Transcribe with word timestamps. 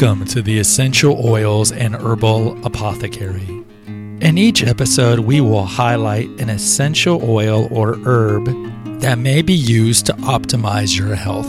Welcome 0.00 0.26
to 0.26 0.42
the 0.42 0.60
Essential 0.60 1.26
Oils 1.26 1.72
and 1.72 1.96
Herbal 1.96 2.64
Apothecary. 2.64 3.64
In 3.88 4.38
each 4.38 4.62
episode, 4.62 5.18
we 5.18 5.40
will 5.40 5.64
highlight 5.64 6.28
an 6.40 6.48
essential 6.48 7.20
oil 7.28 7.66
or 7.72 7.98
herb 8.04 8.44
that 9.00 9.18
may 9.18 9.42
be 9.42 9.54
used 9.54 10.06
to 10.06 10.12
optimize 10.18 10.96
your 10.96 11.16
health. 11.16 11.48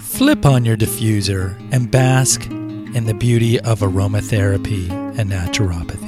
Flip 0.00 0.46
on 0.46 0.64
your 0.64 0.76
diffuser 0.76 1.58
and 1.72 1.90
bask 1.90 2.46
in 2.46 3.06
the 3.06 3.14
beauty 3.14 3.58
of 3.58 3.80
aromatherapy 3.80 4.88
and 5.18 5.32
naturopathy. 5.32 6.03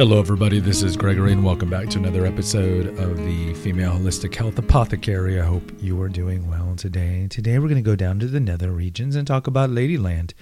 Hello, 0.00 0.18
everybody. 0.18 0.60
This 0.60 0.82
is 0.82 0.96
Gregory, 0.96 1.32
and 1.32 1.44
welcome 1.44 1.68
back 1.68 1.90
to 1.90 1.98
another 1.98 2.24
episode 2.24 2.86
of 2.98 3.18
the 3.18 3.52
Female 3.52 3.92
Holistic 3.92 4.34
Health 4.34 4.58
Apothecary. 4.58 5.38
I 5.38 5.44
hope 5.44 5.70
you 5.78 6.00
are 6.00 6.08
doing 6.08 6.48
well 6.48 6.74
today. 6.74 7.26
Today, 7.28 7.58
we're 7.58 7.68
going 7.68 7.74
to 7.74 7.82
go 7.82 7.96
down 7.96 8.18
to 8.20 8.26
the 8.26 8.40
nether 8.40 8.70
regions 8.70 9.14
and 9.14 9.26
talk 9.26 9.46
about 9.46 9.68
Ladyland. 9.68 10.32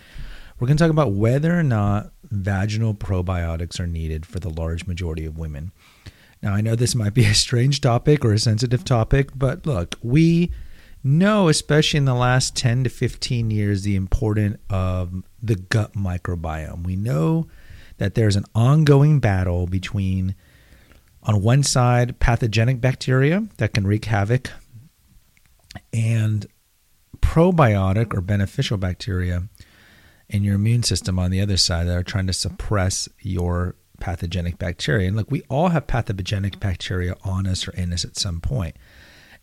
We're 0.60 0.68
going 0.68 0.76
to 0.76 0.84
talk 0.84 0.92
about 0.92 1.10
whether 1.10 1.58
or 1.58 1.64
not 1.64 2.12
vaginal 2.22 2.94
probiotics 2.94 3.80
are 3.80 3.88
needed 3.88 4.24
for 4.24 4.38
the 4.38 4.48
large 4.48 4.86
majority 4.86 5.24
of 5.24 5.36
women. 5.36 5.72
Now, 6.40 6.54
I 6.54 6.60
know 6.60 6.76
this 6.76 6.94
might 6.94 7.14
be 7.14 7.24
a 7.24 7.34
strange 7.34 7.80
topic 7.80 8.24
or 8.24 8.32
a 8.32 8.38
sensitive 8.38 8.84
topic, 8.84 9.30
but 9.34 9.66
look, 9.66 9.96
we 10.04 10.52
know, 11.02 11.48
especially 11.48 11.98
in 11.98 12.04
the 12.04 12.14
last 12.14 12.54
10 12.54 12.84
to 12.84 12.90
15 12.90 13.50
years, 13.50 13.82
the 13.82 13.96
importance 13.96 14.58
of 14.70 15.24
the 15.42 15.56
gut 15.56 15.94
microbiome. 15.94 16.84
We 16.84 16.94
know 16.94 17.48
that 17.98 18.14
there's 18.14 18.36
an 18.36 18.44
ongoing 18.54 19.20
battle 19.20 19.66
between, 19.66 20.34
on 21.22 21.42
one 21.42 21.62
side, 21.62 22.18
pathogenic 22.18 22.80
bacteria 22.80 23.46
that 23.58 23.74
can 23.74 23.86
wreak 23.86 24.06
havoc, 24.06 24.50
and 25.92 26.46
probiotic 27.20 28.14
or 28.14 28.20
beneficial 28.20 28.78
bacteria 28.78 29.44
in 30.28 30.44
your 30.44 30.54
immune 30.54 30.82
system 30.82 31.18
on 31.18 31.30
the 31.30 31.40
other 31.40 31.56
side 31.56 31.86
that 31.86 31.96
are 31.96 32.02
trying 32.02 32.26
to 32.26 32.32
suppress 32.32 33.08
your 33.20 33.74
pathogenic 34.00 34.58
bacteria. 34.58 35.08
And 35.08 35.16
look, 35.16 35.30
we 35.30 35.42
all 35.48 35.68
have 35.68 35.86
pathogenic 35.86 36.60
bacteria 36.60 37.16
on 37.24 37.46
us 37.46 37.66
or 37.66 37.72
in 37.72 37.92
us 37.92 38.04
at 38.04 38.16
some 38.16 38.40
point. 38.40 38.76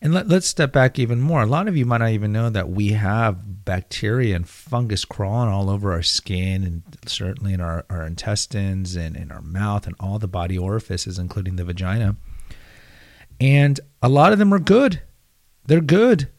And 0.01 0.13
let, 0.13 0.31
us 0.31 0.45
step 0.45 0.71
back 0.71 0.99
even 0.99 1.21
more. 1.21 1.41
A 1.41 1.47
lot 1.47 1.67
of 1.67 1.77
you 1.77 1.85
might 1.85 1.99
not 1.99 2.11
even 2.11 2.31
know 2.31 2.49
that 2.49 2.69
we 2.69 2.89
have 2.89 3.65
bacteria 3.65 4.35
and 4.35 4.47
fungus 4.47 5.05
crawling 5.05 5.49
all 5.49 5.69
over 5.69 5.91
our 5.93 6.03
skin 6.03 6.63
and 6.63 6.83
certainly 7.07 7.53
in 7.53 7.61
our, 7.61 7.85
our 7.89 8.05
intestines 8.05 8.95
and 8.95 9.16
in 9.16 9.31
our 9.31 9.41
mouth 9.41 9.88
and 9.88 9.95
all 9.99 10.19
the 10.19 10.27
body 10.27 10.57
orifices, 10.57 11.17
including 11.17 11.55
the 11.55 11.63
vagina. 11.63 12.17
And 13.39 13.79
a 14.01 14.09
lot 14.09 14.33
of 14.33 14.39
them 14.39 14.53
are 14.53 14.59
good. 14.59 15.01
They're 15.66 15.81
good. 15.81 16.29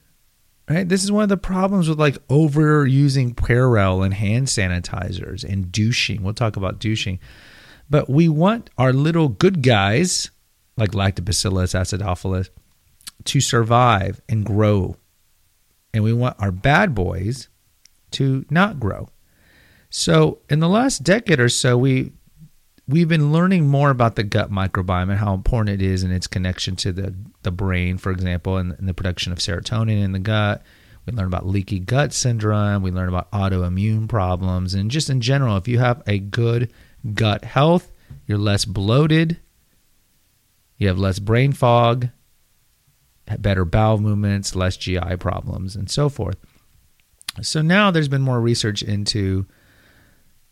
Right? 0.68 0.88
This 0.88 1.04
is 1.04 1.12
one 1.12 1.22
of 1.22 1.28
the 1.28 1.36
problems 1.36 1.88
with 1.88 1.98
like 1.98 2.26
overusing 2.28 3.34
Purell 3.34 4.04
and 4.04 4.14
hand 4.14 4.48
sanitizers 4.48 5.44
and 5.44 5.70
douching. 5.70 6.22
We'll 6.22 6.34
talk 6.34 6.56
about 6.56 6.80
douching. 6.80 7.20
But 7.88 8.10
we 8.10 8.28
want 8.28 8.70
our 8.76 8.92
little 8.92 9.28
good 9.28 9.62
guys, 9.62 10.30
like 10.76 10.90
Lactobacillus 10.90 11.74
acidophilus, 11.74 12.48
to 13.24 13.40
survive 13.40 14.20
and 14.28 14.44
grow. 14.44 14.96
And 15.92 16.04
we 16.04 16.12
want 16.12 16.36
our 16.38 16.52
bad 16.52 16.94
boys 16.94 17.48
to 18.12 18.44
not 18.50 18.78
grow. 18.78 19.08
So, 19.88 20.38
in 20.50 20.60
the 20.60 20.68
last 20.68 21.02
decade 21.02 21.40
or 21.40 21.48
so, 21.48 21.78
we 21.78 22.12
we've 22.88 23.08
been 23.08 23.32
learning 23.32 23.66
more 23.66 23.90
about 23.90 24.16
the 24.16 24.22
gut 24.22 24.50
microbiome 24.50 25.10
and 25.10 25.18
how 25.18 25.34
important 25.34 25.80
it 25.80 25.84
is 25.84 26.02
and 26.02 26.12
its 26.12 26.26
connection 26.26 26.76
to 26.76 26.92
the, 26.92 27.14
the 27.42 27.50
brain, 27.50 27.98
for 27.98 28.12
example, 28.12 28.58
and, 28.58 28.72
and 28.78 28.88
the 28.88 28.94
production 28.94 29.32
of 29.32 29.38
serotonin 29.38 30.02
in 30.02 30.12
the 30.12 30.18
gut. 30.18 30.62
We 31.04 31.12
learn 31.12 31.26
about 31.26 31.46
leaky 31.46 31.78
gut 31.78 32.12
syndrome. 32.12 32.82
We 32.82 32.90
learn 32.90 33.08
about 33.08 33.30
autoimmune 33.30 34.08
problems. 34.08 34.74
And 34.74 34.90
just 34.90 35.10
in 35.10 35.20
general, 35.20 35.56
if 35.56 35.68
you 35.68 35.78
have 35.78 36.02
a 36.06 36.18
good 36.18 36.72
gut 37.14 37.44
health, 37.44 37.90
you're 38.26 38.38
less 38.38 38.64
bloated, 38.64 39.38
you 40.78 40.88
have 40.88 40.98
less 40.98 41.18
brain 41.18 41.52
fog, 41.52 42.08
better 43.38 43.64
bowel 43.64 43.98
movements, 43.98 44.54
less 44.54 44.76
GI 44.76 45.16
problems, 45.18 45.76
and 45.76 45.90
so 45.90 46.08
forth. 46.08 46.36
So 47.42 47.62
now 47.62 47.90
there's 47.90 48.08
been 48.08 48.22
more 48.22 48.40
research 48.40 48.82
into 48.82 49.46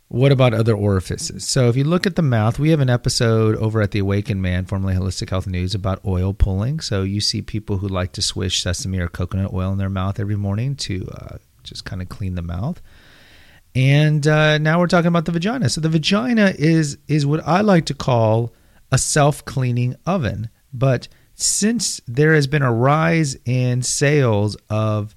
what 0.09 0.33
about 0.33 0.55
other 0.55 0.75
orifices? 0.75 1.47
So 1.49 1.69
if 1.69 1.77
you 1.77 1.85
look 1.85 2.07
at 2.07 2.15
the 2.15 2.23
mouth, 2.23 2.59
we 2.59 2.71
have 2.71 2.81
an 2.81 2.91
episode 2.91 3.57
over 3.57 3.81
at 3.81 3.91
the 3.91 4.01
Awakened 4.01 4.43
Man, 4.43 4.65
formerly 4.65 4.95
Holistic 4.95 5.31
Health 5.31 5.47
News, 5.47 5.75
about 5.75 6.05
oil 6.05 6.35
pulling. 6.35 6.81
So 6.81 7.03
you 7.03 7.21
see 7.21 7.43
people 7.43 7.79
who 7.79 7.89
like 7.89 8.13
to 8.13 8.23
swish 8.23 8.63
sesame 8.63 8.99
or 8.99 9.09
coconut 9.09 9.53
oil 9.53 9.73
in 9.73 9.79
their 9.79 9.89
mouth 9.89 10.21
every 10.21 10.37
morning 10.37 10.77
to 10.77 11.09
uh, 11.19 11.39
just 11.63 11.85
kind 11.85 12.03
of 12.03 12.09
clean 12.09 12.35
the 12.35 12.43
mouth. 12.43 12.81
And 13.75 14.27
uh, 14.27 14.59
now 14.59 14.79
we're 14.79 14.87
talking 14.87 15.09
about 15.09 15.25
the 15.25 15.33
vagina. 15.33 15.69
So 15.69 15.81
the 15.81 15.89
vagina 15.89 16.55
is 16.57 16.97
is 17.09 17.27
what 17.27 17.45
I 17.47 17.63
like 17.63 17.87
to 17.87 17.95
call 17.95 18.55
a 18.93 18.99
self-cleaning 18.99 19.97
oven, 20.07 20.49
but 20.73 21.09
since 21.35 22.01
there 22.07 22.35
has 22.35 22.47
been 22.47 22.63
a 22.63 22.73
rise 22.73 23.37
in 23.45 23.83
sales 23.83 24.57
of 24.71 25.17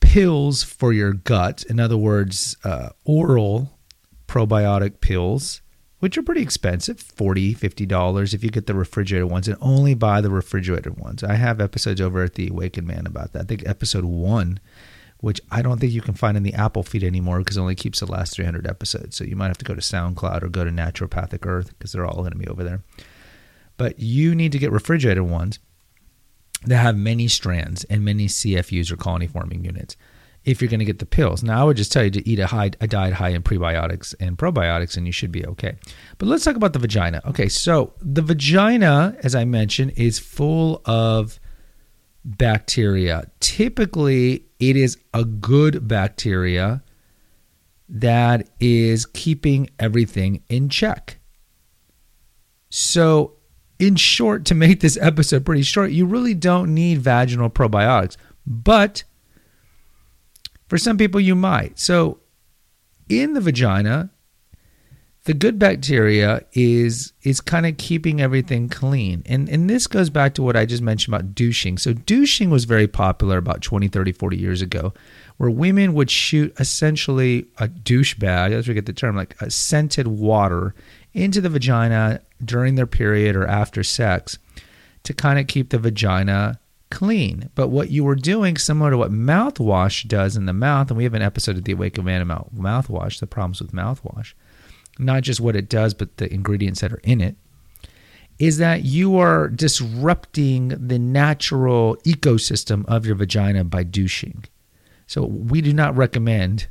pills 0.00 0.62
for 0.62 0.92
your 0.92 1.12
gut, 1.12 1.64
in 1.68 1.78
other 1.78 1.96
words, 1.96 2.56
uh, 2.64 2.90
oral 3.04 3.78
probiotic 4.26 5.00
pills, 5.00 5.60
which 5.98 6.16
are 6.16 6.22
pretty 6.22 6.42
expensive 6.42 6.96
$40, 6.96 7.58
$50 7.58 8.34
if 8.34 8.42
you 8.42 8.50
get 8.50 8.66
the 8.66 8.74
refrigerated 8.74 9.30
ones, 9.30 9.48
and 9.48 9.58
only 9.60 9.94
buy 9.94 10.20
the 10.20 10.30
refrigerated 10.30 10.98
ones. 10.98 11.22
I 11.22 11.34
have 11.34 11.60
episodes 11.60 12.00
over 12.00 12.22
at 12.22 12.34
the 12.34 12.48
Awakened 12.48 12.86
Man 12.86 13.06
about 13.06 13.32
that. 13.32 13.42
I 13.42 13.44
think 13.44 13.66
episode 13.66 14.04
one, 14.04 14.60
which 15.18 15.40
I 15.50 15.60
don't 15.60 15.78
think 15.78 15.92
you 15.92 16.00
can 16.00 16.14
find 16.14 16.36
in 16.36 16.42
the 16.42 16.54
Apple 16.54 16.84
feed 16.84 17.04
anymore 17.04 17.40
because 17.40 17.56
it 17.56 17.60
only 17.60 17.74
keeps 17.74 18.00
the 18.00 18.06
last 18.06 18.34
300 18.34 18.66
episodes. 18.66 19.16
So 19.16 19.24
you 19.24 19.36
might 19.36 19.48
have 19.48 19.58
to 19.58 19.64
go 19.64 19.74
to 19.74 19.80
SoundCloud 19.80 20.42
or 20.42 20.48
go 20.48 20.64
to 20.64 20.70
Naturopathic 20.70 21.44
Earth 21.44 21.70
because 21.70 21.92
they're 21.92 22.06
all 22.06 22.18
going 22.18 22.32
to 22.32 22.38
be 22.38 22.48
over 22.48 22.62
there 22.62 22.82
but 23.78 23.98
you 23.98 24.34
need 24.34 24.52
to 24.52 24.58
get 24.58 24.70
refrigerated 24.70 25.22
ones 25.22 25.58
that 26.66 26.76
have 26.76 26.98
many 26.98 27.28
strands 27.28 27.84
and 27.84 28.04
many 28.04 28.26
CFUs 28.26 28.92
or 28.92 28.96
colony 28.96 29.26
forming 29.26 29.64
units 29.64 29.96
if 30.44 30.60
you're 30.60 30.68
going 30.68 30.80
to 30.80 30.84
get 30.84 30.98
the 30.98 31.06
pills. 31.06 31.42
Now, 31.42 31.60
I 31.60 31.64
would 31.64 31.76
just 31.76 31.92
tell 31.92 32.04
you 32.04 32.10
to 32.10 32.28
eat 32.28 32.38
a, 32.38 32.46
high, 32.46 32.70
a 32.80 32.86
diet 32.86 33.14
high 33.14 33.30
in 33.30 33.42
prebiotics 33.42 34.14
and 34.18 34.36
probiotics, 34.36 34.96
and 34.96 35.06
you 35.06 35.12
should 35.12 35.32
be 35.32 35.44
okay. 35.46 35.76
But 36.18 36.26
let's 36.26 36.44
talk 36.44 36.56
about 36.56 36.72
the 36.72 36.78
vagina. 36.78 37.22
Okay, 37.26 37.48
so 37.48 37.92
the 38.00 38.22
vagina, 38.22 39.16
as 39.22 39.34
I 39.34 39.44
mentioned, 39.44 39.92
is 39.96 40.18
full 40.18 40.82
of 40.84 41.38
bacteria. 42.24 43.30
Typically, 43.40 44.46
it 44.58 44.76
is 44.76 44.98
a 45.14 45.24
good 45.24 45.86
bacteria 45.86 46.82
that 47.88 48.48
is 48.60 49.06
keeping 49.06 49.70
everything 49.78 50.42
in 50.48 50.68
check. 50.68 51.18
So, 52.70 53.37
in 53.78 53.96
short, 53.96 54.44
to 54.46 54.54
make 54.54 54.80
this 54.80 54.98
episode 55.00 55.44
pretty 55.44 55.62
short, 55.62 55.92
you 55.92 56.06
really 56.06 56.34
don't 56.34 56.74
need 56.74 56.98
vaginal 56.98 57.50
probiotics. 57.50 58.16
But 58.46 59.04
for 60.68 60.78
some 60.78 60.98
people, 60.98 61.20
you 61.20 61.34
might. 61.34 61.78
So, 61.78 62.18
in 63.08 63.34
the 63.34 63.40
vagina, 63.40 64.10
the 65.24 65.34
good 65.34 65.58
bacteria 65.58 66.42
is 66.54 67.12
is 67.22 67.40
kind 67.42 67.66
of 67.66 67.76
keeping 67.76 68.20
everything 68.20 68.68
clean. 68.68 69.22
And 69.26 69.48
and 69.48 69.68
this 69.68 69.86
goes 69.86 70.08
back 70.08 70.32
to 70.34 70.42
what 70.42 70.56
I 70.56 70.64
just 70.64 70.82
mentioned 70.82 71.14
about 71.14 71.34
douching. 71.34 71.76
So 71.76 71.92
douching 71.92 72.48
was 72.48 72.64
very 72.64 72.88
popular 72.88 73.36
about 73.36 73.60
20, 73.60 73.88
30, 73.88 74.12
40 74.12 74.36
years 74.38 74.62
ago, 74.62 74.94
where 75.36 75.50
women 75.50 75.92
would 75.92 76.10
shoot 76.10 76.58
essentially 76.58 77.46
a 77.58 77.68
douche 77.68 78.14
bag, 78.14 78.52
as 78.52 78.66
we 78.68 78.72
get 78.74 78.86
the 78.86 78.92
term, 78.94 79.16
like 79.16 79.36
a 79.42 79.50
scented 79.50 80.06
water 80.06 80.74
into 81.12 81.42
the 81.42 81.50
vagina 81.50 82.22
during 82.44 82.74
their 82.74 82.86
period 82.86 83.36
or 83.36 83.46
after 83.46 83.82
sex 83.82 84.38
to 85.04 85.12
kind 85.12 85.38
of 85.38 85.46
keep 85.46 85.70
the 85.70 85.78
vagina 85.78 86.60
clean. 86.90 87.50
But 87.54 87.68
what 87.68 87.90
you 87.90 88.04
were 88.04 88.14
doing, 88.14 88.56
similar 88.56 88.90
to 88.90 88.98
what 88.98 89.12
mouthwash 89.12 90.06
does 90.06 90.36
in 90.36 90.46
the 90.46 90.52
mouth, 90.52 90.90
and 90.90 90.96
we 90.96 91.04
have 91.04 91.14
an 91.14 91.22
episode 91.22 91.56
of 91.56 91.64
the 91.64 91.72
Awakened 91.72 92.06
Man 92.06 92.22
about 92.22 92.54
mouthwash, 92.54 93.20
the 93.20 93.26
problems 93.26 93.60
with 93.60 93.72
mouthwash, 93.72 94.34
not 94.98 95.22
just 95.22 95.40
what 95.40 95.56
it 95.56 95.68
does, 95.68 95.94
but 95.94 96.16
the 96.16 96.32
ingredients 96.32 96.80
that 96.80 96.92
are 96.92 97.00
in 97.04 97.20
it, 97.20 97.36
is 98.38 98.58
that 98.58 98.84
you 98.84 99.18
are 99.18 99.48
disrupting 99.48 100.68
the 100.68 100.98
natural 100.98 101.96
ecosystem 102.04 102.84
of 102.86 103.04
your 103.04 103.16
vagina 103.16 103.64
by 103.64 103.82
douching. 103.82 104.44
So 105.06 105.24
we 105.24 105.60
do 105.60 105.72
not 105.72 105.96
recommend 105.96 106.68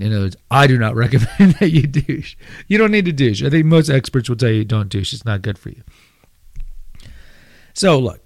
in 0.00 0.12
other 0.12 0.24
words, 0.24 0.36
I 0.50 0.66
do 0.66 0.78
not 0.78 0.94
recommend 0.96 1.54
that 1.54 1.70
you 1.70 1.86
douche. 1.86 2.36
You 2.68 2.78
don't 2.78 2.90
need 2.90 3.04
to 3.06 3.12
douche. 3.12 3.42
I 3.42 3.50
think 3.50 3.66
most 3.66 3.90
experts 3.90 4.28
will 4.28 4.36
tell 4.36 4.50
you 4.50 4.64
don't 4.64 4.88
douche. 4.88 5.12
It's 5.12 5.24
not 5.24 5.42
good 5.42 5.58
for 5.58 5.70
you. 5.70 5.82
So, 7.74 7.98
look, 7.98 8.20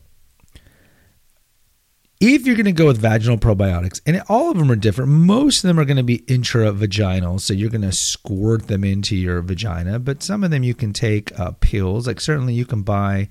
if 2.20 2.46
you're 2.46 2.56
going 2.56 2.66
to 2.66 2.72
go 2.72 2.86
with 2.86 2.98
vaginal 2.98 3.38
probiotics, 3.38 4.00
and 4.04 4.22
all 4.28 4.50
of 4.50 4.58
them 4.58 4.70
are 4.70 4.76
different, 4.76 5.10
most 5.10 5.62
of 5.62 5.68
them 5.68 5.78
are 5.78 5.84
going 5.84 5.98
to 5.98 6.02
be 6.02 6.18
intravaginal. 6.20 7.40
So 7.40 7.54
you're 7.54 7.70
going 7.70 7.82
to 7.82 7.92
squirt 7.92 8.66
them 8.66 8.82
into 8.82 9.14
your 9.16 9.40
vagina, 9.40 9.98
but 9.98 10.22
some 10.22 10.42
of 10.42 10.50
them 10.50 10.64
you 10.64 10.74
can 10.74 10.92
take 10.92 11.38
uh, 11.38 11.52
pills. 11.60 12.06
Like 12.06 12.20
certainly 12.20 12.54
you 12.54 12.66
can 12.66 12.82
buy 12.82 13.28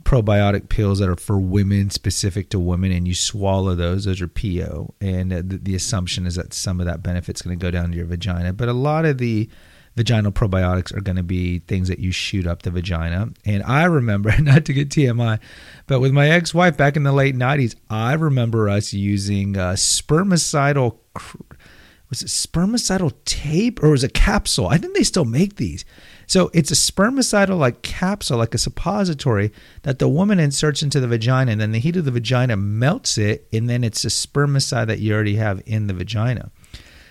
probiotic 0.00 0.68
pills 0.68 0.98
that 0.98 1.08
are 1.08 1.16
for 1.16 1.38
women, 1.38 1.90
specific 1.90 2.48
to 2.50 2.58
women, 2.58 2.92
and 2.92 3.06
you 3.06 3.14
swallow 3.14 3.74
those. 3.74 4.04
Those 4.04 4.20
are 4.20 4.28
PO, 4.28 4.94
and 5.00 5.30
the, 5.30 5.42
the 5.42 5.74
assumption 5.74 6.26
is 6.26 6.34
that 6.36 6.54
some 6.54 6.80
of 6.80 6.86
that 6.86 7.02
benefit's 7.02 7.42
going 7.42 7.58
to 7.58 7.62
go 7.62 7.70
down 7.70 7.90
to 7.90 7.96
your 7.96 8.06
vagina. 8.06 8.52
But 8.52 8.68
a 8.68 8.72
lot 8.72 9.04
of 9.04 9.18
the 9.18 9.48
vaginal 9.96 10.32
probiotics 10.32 10.94
are 10.96 11.00
going 11.00 11.16
to 11.16 11.22
be 11.22 11.58
things 11.60 11.88
that 11.88 11.98
you 11.98 12.10
shoot 12.10 12.46
up 12.46 12.62
the 12.62 12.70
vagina. 12.70 13.28
And 13.44 13.62
I 13.64 13.84
remember, 13.84 14.34
not 14.40 14.64
to 14.66 14.72
get 14.72 14.88
TMI, 14.88 15.38
but 15.86 16.00
with 16.00 16.12
my 16.12 16.30
ex 16.30 16.54
wife 16.54 16.76
back 16.76 16.96
in 16.96 17.02
the 17.02 17.12
late 17.12 17.36
90s, 17.36 17.74
I 17.90 18.14
remember 18.14 18.68
us 18.68 18.92
using 18.92 19.56
uh, 19.56 19.72
spermicidal. 19.72 20.98
Was 22.08 22.22
it 22.22 22.26
spermicidal 22.26 23.12
tape 23.24 23.82
or 23.82 23.90
was 23.90 24.04
it 24.04 24.12
capsule? 24.12 24.68
I 24.68 24.76
think 24.76 24.94
they 24.94 25.02
still 25.02 25.24
make 25.24 25.56
these. 25.56 25.84
So 26.32 26.50
it's 26.54 26.70
a 26.70 26.74
spermicidal 26.74 27.58
like 27.58 27.82
capsule, 27.82 28.38
like 28.38 28.54
a 28.54 28.58
suppository 28.58 29.52
that 29.82 29.98
the 29.98 30.08
woman 30.08 30.40
inserts 30.40 30.82
into 30.82 30.98
the 30.98 31.06
vagina, 31.06 31.52
and 31.52 31.60
then 31.60 31.72
the 31.72 31.78
heat 31.78 31.94
of 31.94 32.06
the 32.06 32.10
vagina 32.10 32.56
melts 32.56 33.18
it, 33.18 33.46
and 33.52 33.68
then 33.68 33.84
it's 33.84 34.02
a 34.06 34.08
spermicide 34.08 34.86
that 34.86 34.98
you 34.98 35.12
already 35.12 35.36
have 35.36 35.60
in 35.66 35.88
the 35.88 35.92
vagina. 35.92 36.50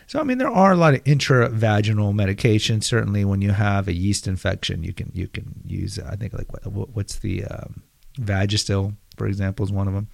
So, 0.08 0.20
I 0.20 0.24
mean, 0.24 0.40
there 0.40 0.50
are 0.50 0.72
a 0.72 0.76
lot 0.76 0.96
of 0.96 1.04
intravaginal 1.04 2.16
medications. 2.16 2.86
Certainly, 2.86 3.26
when 3.26 3.44
you 3.44 3.52
have 3.52 3.88
a 3.88 3.94
yeast 3.94 4.26
infection, 4.26 4.82
you 4.82 4.92
can 4.92 5.12
you 5.14 5.28
can 5.28 5.54
use. 5.68 6.00
I 6.00 6.16
think 6.16 6.34
like 6.34 6.52
what, 6.52 6.90
what's 6.90 7.20
the 7.20 7.46
um, 7.46 7.84
Vagisil, 8.20 8.96
for 9.18 9.28
example, 9.28 9.64
is 9.64 9.72
one 9.72 9.88
of 9.88 9.94
them. 9.94 10.08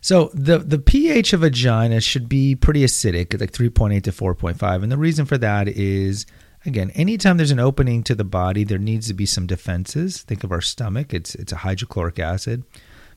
So 0.00 0.30
the 0.34 0.58
the 0.58 0.80
pH 0.80 1.32
of 1.32 1.42
vagina 1.42 2.00
should 2.00 2.28
be 2.28 2.56
pretty 2.56 2.82
acidic, 2.82 3.38
like 3.38 3.52
3.8 3.52 4.02
to 4.02 4.10
4.5, 4.10 4.82
and 4.82 4.90
the 4.90 4.98
reason 4.98 5.26
for 5.26 5.38
that 5.38 5.68
is 5.68 6.26
again, 6.66 6.90
anytime 6.90 7.36
there's 7.36 7.50
an 7.50 7.60
opening 7.60 8.02
to 8.04 8.14
the 8.14 8.24
body, 8.24 8.64
there 8.64 8.78
needs 8.78 9.08
to 9.08 9.14
be 9.14 9.26
some 9.26 9.46
defenses. 9.46 10.22
Think 10.22 10.44
of 10.44 10.52
our 10.52 10.60
stomach; 10.60 11.14
it's 11.14 11.34
it's 11.34 11.52
a 11.52 11.56
hydrochloric 11.56 12.18
acid 12.18 12.64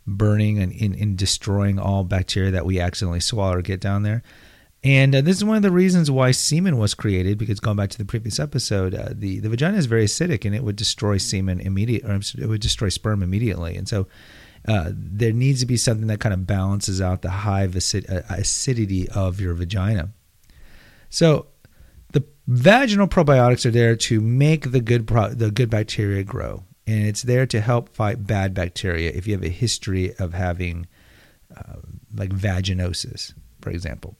burning 0.08 0.60
and 0.60 0.72
in, 0.72 0.94
in 0.94 1.16
destroying 1.16 1.78
all 1.78 2.04
bacteria 2.04 2.52
that 2.52 2.66
we 2.66 2.80
accidentally 2.80 3.20
swallow 3.20 3.56
or 3.56 3.62
get 3.62 3.80
down 3.80 4.04
there. 4.04 4.24
And 4.84 5.14
uh, 5.14 5.22
this 5.22 5.36
is 5.36 5.44
one 5.44 5.58
of 5.58 5.62
the 5.62 5.72
reasons 5.72 6.10
why 6.10 6.32
semen 6.32 6.78
was 6.78 6.94
created. 6.94 7.38
Because 7.38 7.60
going 7.60 7.78
back 7.78 7.90
to 7.90 7.98
the 7.98 8.06
previous 8.06 8.40
episode, 8.40 8.96
uh, 8.96 9.10
the 9.12 9.40
the 9.40 9.50
vagina 9.50 9.78
is 9.78 9.86
very 9.86 10.06
acidic 10.06 10.46
and 10.46 10.56
it 10.56 10.64
would 10.64 10.78
destroy 10.78 11.18
semen 11.18 11.60
immediately, 11.60 12.10
or 12.10 12.16
it 12.16 12.48
would 12.48 12.62
destroy 12.62 12.90
sperm 12.90 13.22
immediately. 13.22 13.76
And 13.76 13.88
so 13.88 14.08
uh, 14.68 14.92
there 14.94 15.34
needs 15.34 15.60
to 15.60 15.66
be 15.66 15.78
something 15.78 16.08
that 16.08 16.20
kind 16.20 16.34
of 16.34 16.48
balances 16.48 17.02
out 17.02 17.22
the 17.22 17.30
high 17.30 17.66
uh, 17.66 18.22
acidity 18.30 19.10
of 19.10 19.42
your 19.42 19.54
vagina. 19.54 20.12
So 21.10 21.48
the 22.12 22.26
vaginal 22.48 23.08
probiotics 23.08 23.66
are 23.66 23.72
there 23.72 23.96
to 23.96 24.22
make 24.22 24.72
the 24.72 24.82
good 24.82 25.08
pro- 25.08 25.30
the 25.30 25.52
good 25.52 25.70
bacteria 25.70 26.24
grow 26.24 26.64
and 26.90 27.06
it's 27.06 27.22
there 27.22 27.46
to 27.46 27.62
help 27.62 27.90
fight 27.90 28.26
bad 28.26 28.54
bacteria 28.56 29.12
if 29.12 29.28
you 29.28 29.34
have 29.34 29.44
a 29.44 29.50
history 29.50 30.16
of 30.16 30.34
having 30.34 30.88
uh, 31.56 31.78
like 32.16 32.32
vaginosis, 32.32 33.34
for 33.62 33.70
example. 33.70 34.18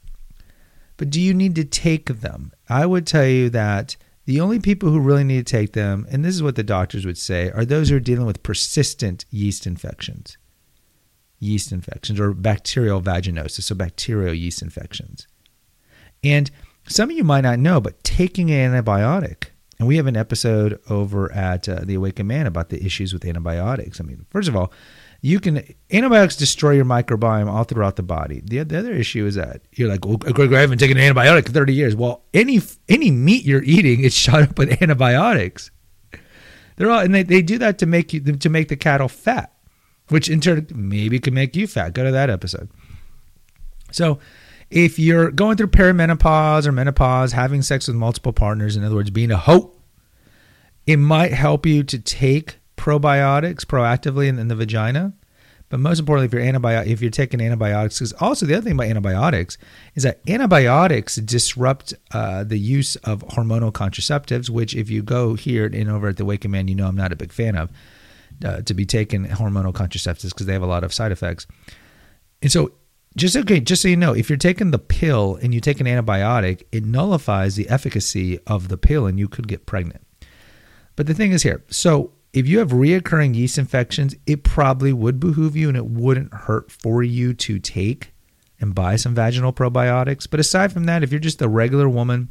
But 0.98 1.10
do 1.10 1.20
you 1.20 1.34
need 1.34 1.56
to 1.56 1.64
take 1.64 2.22
them? 2.22 2.52
I 2.68 2.86
would 2.86 3.08
tell 3.08 3.26
you 3.26 3.50
that 3.50 3.98
the 4.26 4.40
only 4.40 4.60
people 4.60 4.90
who 4.90 5.00
really 5.00 5.24
need 5.24 5.48
to 5.48 5.52
take 5.52 5.74
them, 5.74 6.06
and 6.12 6.24
this 6.24 6.36
is 6.36 6.44
what 6.44 6.56
the 6.56 6.64
doctors 6.64 7.08
would 7.08 7.18
say, 7.18 7.50
are 7.50 7.66
those 7.66 7.90
who 7.90 7.96
are 7.96 8.02
dealing 8.02 8.28
with 8.28 8.44
persistent 8.44 9.26
yeast 9.32 9.66
infections. 9.66 10.38
Yeast 11.40 11.72
infections 11.72 12.20
or 12.20 12.34
bacterial 12.34 13.02
vaginosis, 13.02 13.64
so 13.64 13.74
bacterial 13.74 14.34
yeast 14.34 14.62
infections. 14.62 15.28
And 16.24 16.52
some 16.90 17.10
of 17.10 17.16
you 17.16 17.24
might 17.24 17.42
not 17.42 17.60
know, 17.60 17.80
but 17.80 18.04
taking 18.04 18.52
an 18.52 18.74
antibiotic 18.74 19.50
and 19.80 19.88
we 19.88 19.96
have 19.96 20.08
an 20.08 20.18
episode 20.18 20.80
over 20.90 21.32
at 21.32 21.70
uh, 21.70 21.80
the 21.84 21.96
Awakened 21.96 22.28
Man 22.28 22.46
about 22.46 22.70
the 22.70 22.86
issues 22.86 23.14
with 23.14 23.24
antibiotics. 23.24 24.02
I 24.02 24.04
mean, 24.04 24.26
first 24.30 24.50
of 24.50 24.56
all, 24.56 24.74
you 25.22 25.40
can 25.40 25.64
antibiotics 25.90 26.36
destroy 26.36 26.72
your 26.72 26.86
microbiome 26.86 27.48
all 27.48 27.64
throughout 27.64 27.96
the 27.96 28.04
body. 28.04 28.42
The, 28.44 28.64
the 28.64 28.78
other 28.78 28.94
issue 28.94 29.26
is 29.26 29.36
that 29.36 29.62
you're 29.74 29.90
like, 29.90 30.06
well, 30.06 30.18
Greg, 30.18 30.54
I 30.54 30.60
haven't 30.60 30.80
taken 30.80 30.98
an 30.98 31.14
antibiotic 31.14 31.48
in 31.48 31.54
30 31.54 31.74
years. 31.74 31.96
Well, 31.96 32.24
any 32.34 32.62
any 32.90 33.10
meat 33.10 33.46
you're 33.46 33.64
eating 33.64 34.02
is 34.02 34.14
shot 34.18 34.42
up 34.42 34.58
with 34.58 34.82
antibiotics. 34.82 35.72
They're 36.76 36.92
all, 36.92 37.00
and 37.00 37.16
they, 37.16 37.24
they 37.24 37.42
do 37.42 37.58
that 37.58 37.78
to 37.80 37.86
make 37.86 38.14
you 38.14 38.20
to 38.20 38.50
make 38.50 38.68
the 38.68 38.78
cattle 38.78 39.08
fat, 39.08 39.54
which 40.10 40.30
in 40.30 40.42
turn 40.42 40.68
maybe 40.74 41.20
could 41.20 41.34
make 41.34 41.56
you 41.56 41.68
fat. 41.68 41.94
Go 41.94 42.04
to 42.04 42.12
that 42.12 42.30
episode. 42.30 42.70
So 43.92 44.20
if 44.70 45.00
you're 45.00 45.32
going 45.32 45.58
through 45.58 45.68
perimenopause 45.68 46.66
or 46.66 46.72
menopause, 46.72 47.32
having 47.32 47.62
sex 47.62 47.88
with 47.88 47.96
multiple 47.96 48.34
partners, 48.34 48.76
in 48.76 48.84
other 48.84 48.96
words, 48.96 49.10
being 49.10 49.32
a 49.32 49.38
hoe, 49.38 49.76
it 50.86 50.98
might 50.98 51.34
help 51.34 51.66
you 51.66 51.84
to 51.84 52.00
take 52.00 52.58
probiotics 52.78 53.66
proactively 53.66 54.28
in, 54.28 54.40
in 54.40 54.48
the 54.48 54.56
vagina. 54.56 55.14
But 55.70 55.80
most 55.80 56.00
importantly, 56.00 56.26
if 56.26 56.34
you're 56.34 56.54
antibiotic, 56.54 56.88
if 56.88 57.02
you're 57.02 57.12
taking 57.12 57.42
antibiotics, 57.42 58.00
because 58.00 58.14
also 58.14 58.48
the 58.48 58.56
other 58.56 58.64
thing 58.64 58.74
about 58.74 58.88
antibiotics 58.88 59.58
is 59.94 60.02
that 60.02 60.20
antibiotics 60.28 61.18
disrupt 61.18 61.94
uh, 62.12 62.44
the 62.44 62.58
use 62.58 62.96
of 62.98 63.24
hormonal 63.28 63.72
contraceptives. 63.72 64.50
Which, 64.50 64.76
if 64.76 64.90
you 64.90 65.04
go 65.04 65.36
here 65.36 65.68
and 65.68 65.90
over 65.90 66.08
at 66.08 66.18
the 66.18 66.24
Awakened 66.24 66.52
Man, 66.52 66.68
you 66.68 66.74
know 66.74 66.88
I'm 66.88 66.96
not 66.96 67.12
a 67.12 67.16
big 67.16 67.32
fan 67.32 67.56
of 67.56 67.70
uh, 68.44 68.62
to 68.62 68.74
be 68.74 68.86
taking 68.86 69.26
hormonal 69.26 69.72
contraceptives 69.72 70.30
because 70.30 70.48
they 70.48 70.54
have 70.54 70.64
a 70.64 70.68
lot 70.68 70.84
of 70.84 70.92
side 70.92 71.12
effects. 71.12 71.46
And 72.42 72.52
so, 72.52 72.72
just 73.20 73.36
okay, 73.36 73.60
just 73.60 73.82
so 73.82 73.88
you 73.88 73.98
know, 73.98 74.14
if 74.14 74.30
you're 74.30 74.38
taking 74.38 74.72
the 74.72 74.80
pill 74.80 75.38
and 75.42 75.54
you 75.54 75.60
take 75.60 75.80
an 75.80 75.88
antibiotic, 75.88 76.64
it 76.72 76.86
nullifies 76.86 77.56
the 77.56 77.70
efficacy 77.70 78.40
of 78.48 78.70
the 78.70 78.78
pill 78.78 79.06
and 79.06 79.20
you 79.20 79.28
could 79.28 79.48
get 79.48 79.66
pregnant. 79.66 80.06
But 80.96 81.08
the 81.08 81.14
thing 81.14 81.32
is 81.32 81.44
here, 81.44 81.64
so 81.70 82.14
if 82.34 82.48
you 82.48 82.60
have 82.60 82.70
reoccurring 82.70 83.36
yeast 83.36 83.58
infections, 83.58 84.16
it 84.26 84.44
probably 84.44 84.94
would 84.94 85.20
behoove 85.20 85.56
you 85.56 85.68
and 85.68 85.78
it 85.78 85.86
wouldn't 85.86 86.34
hurt 86.34 86.72
for 86.72 87.04
you 87.04 87.34
to 87.34 87.60
take 87.60 88.14
and 88.60 88.76
buy 88.76 88.96
some 88.96 89.16
vaginal 89.16 89.54
probiotics. 89.54 90.30
But 90.30 90.40
aside 90.40 90.72
from 90.72 90.86
that, 90.86 91.04
if 91.04 91.12
you're 91.12 91.20
just 91.20 91.42
a 91.42 91.48
regular 91.48 91.90
woman, 91.90 92.30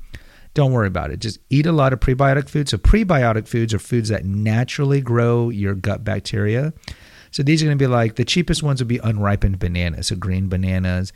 don't 0.55 0.73
worry 0.73 0.87
about 0.87 1.11
it. 1.11 1.21
Just 1.21 1.39
eat 1.51 1.67
a 1.67 1.73
lot 1.73 1.93
of 1.93 2.01
prebiotic 2.01 2.49
foods. 2.49 2.71
So, 2.71 2.79
prebiotic 2.79 3.47
foods 3.47 3.75
are 3.75 3.79
foods 3.79 4.09
that 4.09 4.25
naturally 4.25 5.01
grow 5.01 5.51
your 5.51 5.75
gut 5.75 6.05
bacteria. 6.05 6.73
So 7.31 7.43
these 7.43 7.63
are 7.63 7.67
going 7.67 7.79
to 7.79 7.83
be 7.83 7.87
like 7.87 8.17
the 8.17 8.25
cheapest 8.25 8.63
ones 8.63 8.81
would 8.81 8.89
be 8.89 8.99
unripened 8.99 9.59
bananas, 9.59 10.09
so 10.09 10.17
green 10.17 10.49
bananas, 10.49 11.13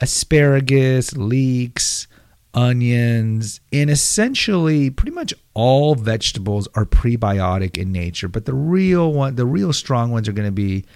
asparagus, 0.00 1.16
leeks, 1.16 2.06
onions, 2.54 3.60
and 3.72 3.90
essentially 3.90 4.88
pretty 4.90 5.12
much 5.12 5.34
all 5.54 5.94
vegetables 5.94 6.66
are 6.74 6.86
prebiotic 6.86 7.76
in 7.76 7.92
nature. 7.92 8.28
But 8.28 8.46
the 8.46 8.54
real 8.54 9.12
one, 9.12 9.36
the 9.36 9.46
real 9.46 9.72
strong 9.72 10.10
ones 10.10 10.28
are 10.28 10.32
going 10.32 10.48
to 10.48 10.52
be, 10.52 10.86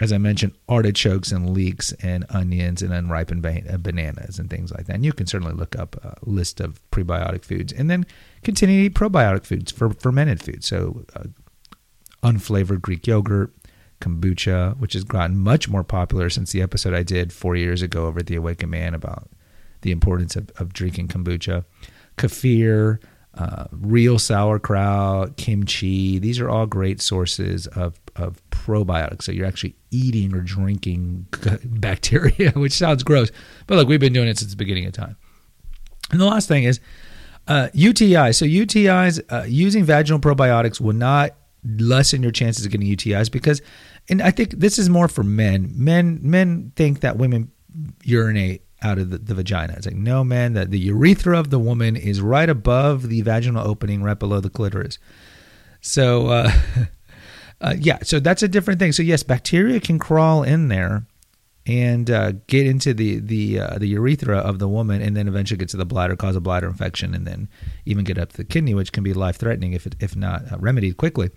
as 0.00 0.12
I 0.12 0.18
mentioned, 0.18 0.52
artichokes 0.68 1.30
and 1.30 1.50
leeks 1.50 1.92
and 2.02 2.26
onions 2.30 2.82
and 2.82 2.92
unripened 2.92 3.46
uh, 3.46 3.76
bananas 3.78 4.38
and 4.38 4.50
things 4.50 4.72
like 4.72 4.86
that. 4.86 4.96
And 4.96 5.04
you 5.04 5.12
can 5.12 5.28
certainly 5.28 5.54
look 5.54 5.76
up 5.78 5.94
a 6.04 6.16
list 6.22 6.60
of 6.60 6.80
prebiotic 6.90 7.44
foods 7.44 7.72
and 7.72 7.88
then 7.88 8.04
continue 8.42 8.80
to 8.80 8.86
eat 8.86 8.94
probiotic 8.94 9.44
foods 9.44 9.70
for 9.70 9.90
fermented 9.90 10.42
foods. 10.42 10.66
So 10.66 11.04
uh, 11.14 11.24
unflavored 12.24 12.82
Greek 12.82 13.06
yogurt, 13.06 13.52
kombucha, 14.00 14.76
which 14.78 14.94
has 14.94 15.04
gotten 15.04 15.38
much 15.38 15.68
more 15.68 15.84
popular 15.84 16.30
since 16.30 16.52
the 16.52 16.62
episode 16.62 16.94
I 16.94 17.02
did 17.02 17.32
four 17.32 17.56
years 17.56 17.82
ago 17.82 18.06
over 18.06 18.20
at 18.20 18.26
the 18.26 18.36
Awakened 18.36 18.70
Man 18.70 18.94
about 18.94 19.28
the 19.82 19.90
importance 19.90 20.36
of, 20.36 20.50
of 20.58 20.72
drinking 20.72 21.08
kombucha, 21.08 21.64
kefir, 22.16 22.98
uh, 23.34 23.66
real 23.70 24.18
sauerkraut, 24.18 25.36
kimchi. 25.36 26.18
These 26.18 26.40
are 26.40 26.50
all 26.50 26.66
great 26.66 27.00
sources 27.00 27.66
of, 27.68 27.98
of 28.16 28.42
probiotics. 28.50 29.22
So 29.22 29.32
you're 29.32 29.46
actually 29.46 29.76
eating 29.90 30.34
or 30.34 30.40
drinking 30.40 31.26
bacteria, 31.64 32.50
which 32.54 32.72
sounds 32.72 33.02
gross. 33.02 33.30
But 33.66 33.76
look, 33.76 33.88
we've 33.88 34.00
been 34.00 34.12
doing 34.12 34.28
it 34.28 34.38
since 34.38 34.50
the 34.50 34.56
beginning 34.56 34.86
of 34.86 34.92
time. 34.92 35.16
And 36.10 36.20
the 36.20 36.26
last 36.26 36.48
thing 36.48 36.64
is 36.64 36.80
uh, 37.46 37.68
UTI. 37.72 38.32
So 38.32 38.44
UTIs, 38.44 39.20
uh, 39.30 39.44
using 39.44 39.84
vaginal 39.84 40.20
probiotics 40.20 40.80
will 40.80 40.94
not 40.94 41.34
lessen 41.64 42.22
your 42.22 42.32
chances 42.32 42.64
of 42.64 42.72
getting 42.72 42.88
UTIs 42.88 43.30
because 43.30 43.60
and 44.08 44.22
I 44.22 44.30
think 44.30 44.50
this 44.52 44.78
is 44.78 44.88
more 44.88 45.08
for 45.08 45.22
men. 45.22 45.72
Men 45.74 46.18
men 46.22 46.72
think 46.76 47.00
that 47.00 47.16
women 47.16 47.50
urinate 48.02 48.62
out 48.82 48.98
of 48.98 49.10
the, 49.10 49.18
the 49.18 49.34
vagina. 49.34 49.74
It's 49.76 49.86
like 49.86 49.96
no, 49.96 50.24
man. 50.24 50.54
That 50.54 50.70
the 50.70 50.78
urethra 50.78 51.38
of 51.38 51.50
the 51.50 51.58
woman 51.58 51.96
is 51.96 52.20
right 52.20 52.48
above 52.48 53.08
the 53.08 53.22
vaginal 53.22 53.66
opening, 53.66 54.02
right 54.02 54.18
below 54.18 54.40
the 54.40 54.50
clitoris. 54.50 54.98
So 55.80 56.28
uh, 56.28 56.52
uh, 57.60 57.74
yeah, 57.78 57.98
so 58.02 58.20
that's 58.20 58.42
a 58.42 58.48
different 58.48 58.80
thing. 58.80 58.92
So 58.92 59.02
yes, 59.02 59.22
bacteria 59.22 59.80
can 59.80 59.98
crawl 59.98 60.42
in 60.42 60.68
there 60.68 61.06
and 61.66 62.10
uh, 62.10 62.32
get 62.46 62.66
into 62.66 62.94
the 62.94 63.20
the 63.20 63.60
uh, 63.60 63.78
the 63.78 63.86
urethra 63.88 64.38
of 64.38 64.58
the 64.58 64.68
woman, 64.68 65.02
and 65.02 65.16
then 65.16 65.28
eventually 65.28 65.58
get 65.58 65.68
to 65.70 65.76
the 65.76 65.86
bladder, 65.86 66.16
cause 66.16 66.36
a 66.36 66.40
bladder 66.40 66.66
infection, 66.66 67.14
and 67.14 67.26
then 67.26 67.48
even 67.84 68.04
get 68.04 68.18
up 68.18 68.30
to 68.30 68.36
the 68.38 68.44
kidney, 68.44 68.74
which 68.74 68.92
can 68.92 69.04
be 69.04 69.12
life 69.12 69.36
threatening 69.36 69.72
if 69.72 69.86
it, 69.86 69.94
if 70.00 70.16
not 70.16 70.50
uh, 70.50 70.58
remedied 70.58 70.96
quickly. 70.96 71.30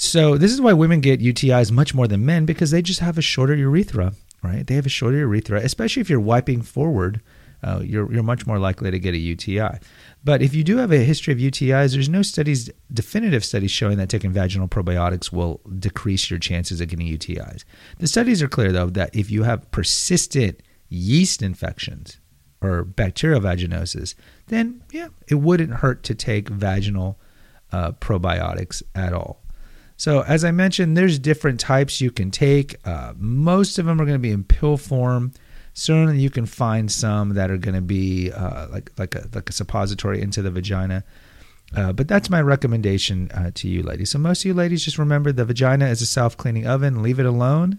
So 0.00 0.38
this 0.38 0.50
is 0.52 0.60
why 0.60 0.72
women 0.72 1.00
get 1.00 1.20
UTIs 1.20 1.70
much 1.70 1.94
more 1.94 2.08
than 2.08 2.24
men 2.24 2.46
because 2.46 2.70
they 2.70 2.80
just 2.80 3.00
have 3.00 3.18
a 3.18 3.22
shorter 3.22 3.54
urethra, 3.54 4.14
right? 4.42 4.66
They 4.66 4.74
have 4.74 4.86
a 4.86 4.90
shorter 4.90 5.18
urethra, 5.18 5.60
especially 5.60 6.00
if 6.00 6.08
you're 6.08 6.20
wiping 6.20 6.62
forward 6.62 7.20
uh, 7.62 7.80
you're, 7.84 8.10
you're 8.12 8.22
much 8.22 8.46
more 8.46 8.58
likely 8.58 8.90
to 8.90 8.98
get 8.98 9.14
a 9.14 9.18
UTI. 9.18 9.78
But 10.24 10.42
if 10.42 10.54
you 10.54 10.64
do 10.64 10.78
have 10.78 10.92
a 10.92 10.98
history 10.98 11.32
of 11.32 11.38
UTIs, 11.38 11.92
there's 11.92 12.08
no 12.08 12.22
studies, 12.22 12.70
definitive 12.92 13.44
studies 13.44 13.70
showing 13.70 13.98
that 13.98 14.08
taking 14.08 14.32
vaginal 14.32 14.68
probiotics 14.68 15.32
will 15.32 15.60
decrease 15.78 16.30
your 16.30 16.38
chances 16.38 16.80
of 16.80 16.88
getting 16.88 17.06
UTIs. 17.06 17.64
The 17.98 18.06
studies 18.06 18.42
are 18.42 18.48
clear, 18.48 18.72
though, 18.72 18.90
that 18.90 19.14
if 19.14 19.30
you 19.30 19.42
have 19.42 19.70
persistent 19.70 20.62
yeast 20.88 21.42
infections 21.42 22.18
or 22.62 22.84
bacterial 22.84 23.40
vaginosis, 23.40 24.14
then 24.46 24.82
yeah, 24.90 25.08
it 25.28 25.36
wouldn't 25.36 25.74
hurt 25.74 26.02
to 26.04 26.14
take 26.14 26.48
vaginal 26.48 27.18
uh, 27.72 27.92
probiotics 27.92 28.82
at 28.94 29.12
all. 29.12 29.42
So, 30.00 30.22
as 30.22 30.44
I 30.44 30.50
mentioned, 30.50 30.96
there's 30.96 31.18
different 31.18 31.60
types 31.60 32.00
you 32.00 32.10
can 32.10 32.30
take. 32.30 32.76
Uh, 32.86 33.12
most 33.18 33.78
of 33.78 33.84
them 33.84 34.00
are 34.00 34.06
going 34.06 34.14
to 34.14 34.18
be 34.18 34.30
in 34.30 34.44
pill 34.44 34.78
form. 34.78 35.32
Certainly, 35.74 36.20
you 36.20 36.30
can 36.30 36.46
find 36.46 36.90
some 36.90 37.34
that 37.34 37.50
are 37.50 37.58
going 37.58 37.74
to 37.74 37.82
be 37.82 38.32
uh, 38.32 38.68
like 38.70 38.90
like 38.98 39.14
a 39.14 39.28
like 39.34 39.50
a 39.50 39.52
suppository 39.52 40.22
into 40.22 40.40
the 40.40 40.50
vagina. 40.50 41.04
Uh, 41.76 41.92
but 41.92 42.08
that's 42.08 42.30
my 42.30 42.40
recommendation 42.40 43.30
uh, 43.32 43.50
to 43.56 43.68
you, 43.68 43.82
ladies. 43.82 44.08
So 44.12 44.18
most 44.18 44.40
of 44.40 44.46
you 44.46 44.54
ladies, 44.54 44.86
just 44.86 44.96
remember 44.96 45.32
the 45.32 45.44
vagina 45.44 45.88
is 45.88 46.00
a 46.00 46.06
self-cleaning 46.06 46.66
oven. 46.66 47.02
Leave 47.02 47.20
it 47.20 47.26
alone. 47.26 47.78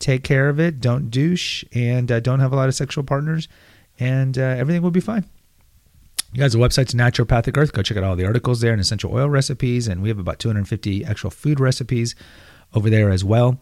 Take 0.00 0.24
care 0.24 0.48
of 0.48 0.58
it. 0.58 0.80
Don't 0.80 1.12
douche, 1.12 1.62
and 1.72 2.10
uh, 2.10 2.18
don't 2.18 2.40
have 2.40 2.52
a 2.52 2.56
lot 2.56 2.70
of 2.70 2.74
sexual 2.74 3.04
partners, 3.04 3.46
and 4.00 4.36
uh, 4.36 4.42
everything 4.42 4.82
will 4.82 4.90
be 4.90 4.98
fine. 4.98 5.26
You 6.34 6.40
guys, 6.40 6.54
the 6.54 6.58
website's 6.58 6.94
Naturopathic 6.94 7.58
Earth. 7.58 7.74
Go 7.74 7.82
check 7.82 7.98
out 7.98 8.04
all 8.04 8.16
the 8.16 8.24
articles 8.24 8.62
there 8.62 8.72
and 8.72 8.80
essential 8.80 9.14
oil 9.14 9.28
recipes, 9.28 9.86
and 9.86 10.00
we 10.00 10.08
have 10.08 10.18
about 10.18 10.38
250 10.38 11.04
actual 11.04 11.28
food 11.28 11.60
recipes 11.60 12.14
over 12.72 12.88
there 12.88 13.10
as 13.10 13.22
well. 13.22 13.60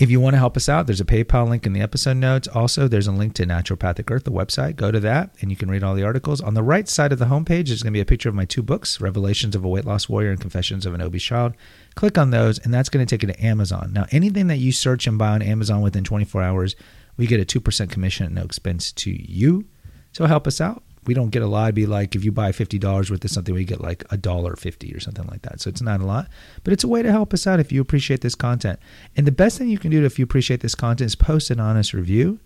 If 0.00 0.10
you 0.10 0.18
want 0.18 0.34
to 0.34 0.38
help 0.38 0.56
us 0.56 0.68
out, 0.68 0.86
there's 0.86 1.00
a 1.00 1.04
PayPal 1.04 1.48
link 1.48 1.64
in 1.64 1.74
the 1.74 1.80
episode 1.80 2.16
notes. 2.16 2.48
Also, 2.48 2.88
there's 2.88 3.06
a 3.06 3.12
link 3.12 3.34
to 3.34 3.44
Naturopathic 3.44 4.10
Earth, 4.10 4.24
the 4.24 4.32
website. 4.32 4.74
Go 4.74 4.90
to 4.90 4.98
that 4.98 5.30
and 5.40 5.48
you 5.52 5.56
can 5.56 5.70
read 5.70 5.84
all 5.84 5.94
the 5.94 6.02
articles. 6.02 6.40
On 6.40 6.54
the 6.54 6.62
right 6.62 6.88
side 6.88 7.12
of 7.12 7.20
the 7.20 7.26
homepage, 7.26 7.68
there's 7.68 7.84
going 7.84 7.92
to 7.92 7.96
be 7.96 8.00
a 8.00 8.04
picture 8.04 8.28
of 8.28 8.34
my 8.34 8.44
two 8.44 8.62
books, 8.62 9.00
Revelations 9.00 9.54
of 9.54 9.64
a 9.64 9.68
Weight 9.68 9.84
Loss 9.84 10.08
Warrior 10.08 10.30
and 10.30 10.40
Confessions 10.40 10.86
of 10.86 10.94
an 10.94 11.00
Obese 11.00 11.22
Child. 11.22 11.54
Click 11.94 12.18
on 12.18 12.30
those, 12.30 12.58
and 12.58 12.74
that's 12.74 12.88
going 12.88 13.04
to 13.04 13.08
take 13.08 13.22
you 13.22 13.32
to 13.32 13.44
Amazon. 13.44 13.92
Now, 13.92 14.06
anything 14.10 14.48
that 14.48 14.58
you 14.58 14.72
search 14.72 15.06
and 15.06 15.18
buy 15.18 15.30
on 15.30 15.42
Amazon 15.42 15.82
within 15.82 16.02
24 16.02 16.42
hours, 16.42 16.74
we 17.16 17.28
get 17.28 17.40
a 17.40 17.60
2% 17.60 17.90
commission 17.90 18.26
at 18.26 18.32
no 18.32 18.42
expense 18.42 18.90
to 18.90 19.10
you. 19.10 19.66
So 20.12 20.26
help 20.26 20.48
us 20.48 20.60
out 20.60 20.82
we 21.08 21.14
don't 21.14 21.30
get 21.30 21.42
a 21.42 21.46
lot. 21.46 21.64
It'd 21.64 21.74
be 21.74 21.86
like 21.86 22.14
if 22.14 22.22
you 22.22 22.30
buy 22.30 22.52
fifty 22.52 22.78
dollars 22.78 23.10
worth 23.10 23.24
of 23.24 23.30
something, 23.30 23.54
we 23.54 23.64
get 23.64 23.80
like 23.80 24.04
a 24.10 24.18
dollar 24.18 24.54
fifty 24.56 24.94
or 24.94 25.00
something 25.00 25.26
like 25.26 25.40
that. 25.42 25.58
So 25.58 25.70
it's 25.70 25.80
not 25.80 26.00
a 26.00 26.04
lot, 26.04 26.28
but 26.62 26.72
it's 26.74 26.84
a 26.84 26.88
way 26.88 27.02
to 27.02 27.10
help 27.10 27.32
us 27.32 27.46
out 27.46 27.58
if 27.58 27.72
you 27.72 27.80
appreciate 27.80 28.20
this 28.20 28.34
content. 28.34 28.78
And 29.16 29.26
the 29.26 29.32
best 29.32 29.56
thing 29.56 29.70
you 29.70 29.78
can 29.78 29.90
do 29.90 30.04
if 30.04 30.18
you 30.18 30.22
appreciate 30.22 30.60
this 30.60 30.74
content 30.74 31.06
is 31.06 31.16
post 31.16 31.50
an 31.50 31.60
honest 31.60 31.94
review. 31.94 32.40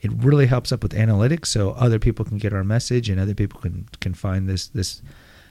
It 0.00 0.10
really 0.12 0.46
helps 0.46 0.72
up 0.72 0.82
with 0.82 0.92
analytics, 0.92 1.46
so 1.46 1.70
other 1.70 2.00
people 2.00 2.24
can 2.24 2.36
get 2.36 2.52
our 2.52 2.64
message 2.64 3.08
and 3.08 3.20
other 3.20 3.34
people 3.34 3.60
can 3.60 3.88
can 4.00 4.12
find 4.12 4.48
this 4.48 4.66
this 4.66 5.00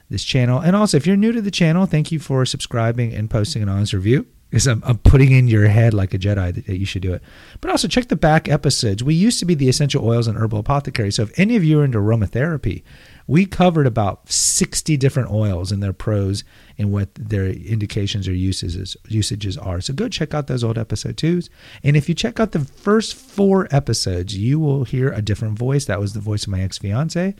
this 0.09 0.25
channel. 0.25 0.59
And 0.59 0.75
also, 0.75 0.97
if 0.97 1.07
you're 1.07 1.15
new 1.15 1.31
to 1.31 1.41
the 1.41 1.49
channel, 1.49 1.85
thank 1.85 2.11
you 2.11 2.19
for 2.19 2.45
subscribing 2.45 3.13
and 3.13 3.29
posting 3.29 3.63
an 3.63 3.69
honest 3.69 3.93
review 3.93 4.27
because 4.53 4.67
I'm, 4.67 4.83
I'm, 4.85 4.99
putting 4.99 5.31
in 5.31 5.47
your 5.47 5.67
head 5.67 5.95
like 5.95 6.13
a 6.13 6.19
Jedi 6.19 6.53
that, 6.53 6.67
that, 6.67 6.77
you 6.77 6.85
should 6.85 7.01
do 7.01 7.11
it. 7.11 7.23
But 7.59 7.71
also 7.71 7.87
check 7.87 8.09
the 8.09 8.15
back 8.15 8.47
episodes. 8.47 9.03
We 9.03 9.15
used 9.15 9.39
to 9.39 9.45
be 9.45 9.55
the 9.55 9.67
essential 9.67 10.07
oils 10.07 10.27
and 10.27 10.37
herbal 10.37 10.59
apothecary. 10.59 11.11
So 11.11 11.23
if 11.23 11.39
any 11.39 11.55
of 11.55 11.63
you 11.63 11.79
are 11.79 11.83
into 11.83 11.97
aromatherapy, 11.97 12.83
we 13.25 13.47
covered 13.47 13.87
about 13.87 14.31
60 14.31 14.95
different 14.97 15.31
oils 15.31 15.71
and 15.71 15.81
their 15.81 15.91
pros 15.91 16.43
and 16.77 16.91
what 16.91 17.15
their 17.15 17.47
indications 17.47 18.27
or 18.27 18.33
usages 18.33 18.95
usages 19.07 19.57
are. 19.57 19.81
So 19.81 19.91
go 19.91 20.07
check 20.07 20.35
out 20.35 20.45
those 20.45 20.63
old 20.63 20.77
episode 20.77 21.17
twos. 21.17 21.49
And 21.83 21.97
if 21.97 22.07
you 22.07 22.13
check 22.13 22.39
out 22.39 22.51
the 22.51 22.59
first 22.59 23.15
four 23.15 23.67
episodes, 23.71 24.37
you 24.37 24.59
will 24.59 24.83
hear 24.83 25.11
a 25.11 25.23
different 25.23 25.57
voice. 25.57 25.85
That 25.85 25.99
was 25.99 26.13
the 26.13 26.19
voice 26.19 26.43
of 26.43 26.49
my 26.49 26.61
ex 26.61 26.77
fiance. 26.77 27.33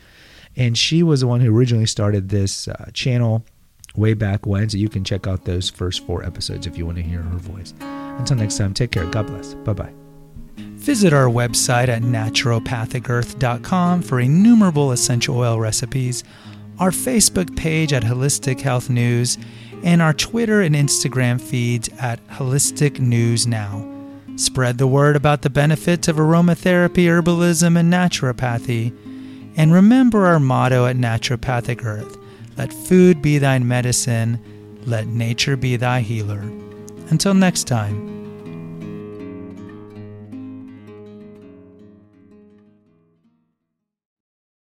And 0.56 0.76
she 0.76 1.04
was 1.04 1.20
the 1.20 1.28
one 1.28 1.42
who 1.42 1.56
originally 1.56 1.86
started 1.86 2.30
this 2.30 2.66
uh, 2.66 2.90
channel 2.92 3.44
way 3.96 4.14
back 4.14 4.46
when. 4.46 4.68
So 4.68 4.78
you 4.78 4.88
can 4.88 5.04
check 5.04 5.26
out 5.26 5.44
those 5.44 5.70
first 5.70 6.06
four 6.06 6.24
episodes 6.24 6.66
if 6.66 6.76
you 6.76 6.86
want 6.86 6.98
to 6.98 7.02
hear 7.02 7.22
her 7.22 7.38
voice. 7.38 7.74
Until 7.80 8.36
next 8.36 8.58
time, 8.58 8.74
take 8.74 8.90
care. 8.90 9.06
God 9.06 9.26
bless. 9.26 9.54
Bye 9.54 9.72
bye. 9.72 9.92
Visit 10.56 11.12
our 11.12 11.26
website 11.26 11.88
at 11.88 12.02
naturopathicearth.com 12.02 14.02
for 14.02 14.20
innumerable 14.20 14.92
essential 14.92 15.38
oil 15.38 15.58
recipes, 15.58 16.22
our 16.78 16.90
Facebook 16.90 17.56
page 17.56 17.92
at 17.92 18.02
Holistic 18.02 18.60
Health 18.60 18.90
News, 18.90 19.38
and 19.82 20.02
our 20.02 20.12
Twitter 20.12 20.60
and 20.60 20.74
Instagram 20.74 21.40
feeds 21.40 21.88
at 22.00 22.24
Holistic 22.28 23.00
News 23.00 23.46
Now. 23.46 23.90
Spread 24.36 24.78
the 24.78 24.86
word 24.86 25.16
about 25.16 25.42
the 25.42 25.50
benefits 25.50 26.08
of 26.08 26.16
aromatherapy, 26.16 27.06
herbalism, 27.06 27.78
and 27.78 27.92
naturopathy. 27.92 28.92
And 29.56 29.72
remember 29.72 30.26
our 30.26 30.40
motto 30.40 30.86
at 30.86 30.96
Naturopathic 30.96 31.84
Earth 31.84 32.18
let 32.56 32.72
food 32.72 33.20
be 33.20 33.38
thy 33.38 33.58
medicine, 33.58 34.38
let 34.86 35.06
nature 35.06 35.56
be 35.56 35.76
thy 35.76 36.00
healer. 36.00 36.42
Until 37.10 37.34
next 37.34 37.64
time. 37.64 38.23